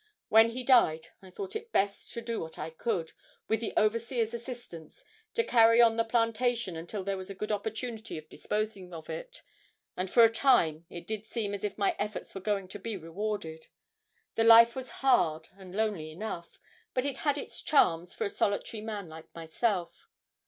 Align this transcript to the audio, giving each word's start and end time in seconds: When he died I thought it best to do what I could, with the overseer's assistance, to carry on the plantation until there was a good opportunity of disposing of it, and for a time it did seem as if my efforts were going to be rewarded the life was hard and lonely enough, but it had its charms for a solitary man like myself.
When 0.29 0.49
he 0.49 0.63
died 0.63 1.09
I 1.21 1.29
thought 1.29 1.55
it 1.55 1.71
best 1.71 2.11
to 2.13 2.21
do 2.23 2.39
what 2.39 2.57
I 2.57 2.71
could, 2.71 3.11
with 3.47 3.59
the 3.59 3.71
overseer's 3.77 4.33
assistance, 4.33 5.03
to 5.35 5.43
carry 5.43 5.79
on 5.79 5.95
the 5.95 6.03
plantation 6.03 6.75
until 6.75 7.03
there 7.03 7.17
was 7.17 7.29
a 7.29 7.35
good 7.35 7.51
opportunity 7.51 8.17
of 8.17 8.27
disposing 8.27 8.95
of 8.95 9.11
it, 9.11 9.43
and 9.95 10.09
for 10.09 10.23
a 10.23 10.31
time 10.31 10.87
it 10.89 11.05
did 11.05 11.27
seem 11.27 11.53
as 11.53 11.63
if 11.63 11.77
my 11.77 11.95
efforts 11.99 12.33
were 12.33 12.41
going 12.41 12.67
to 12.69 12.79
be 12.79 12.97
rewarded 12.97 13.67
the 14.33 14.43
life 14.43 14.75
was 14.75 14.89
hard 15.05 15.49
and 15.55 15.75
lonely 15.75 16.09
enough, 16.09 16.57
but 16.95 17.05
it 17.05 17.19
had 17.19 17.37
its 17.37 17.61
charms 17.61 18.11
for 18.11 18.23
a 18.23 18.29
solitary 18.31 18.81
man 18.81 19.07
like 19.07 19.27
myself. 19.35 20.07